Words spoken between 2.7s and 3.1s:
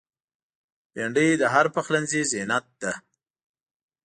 ده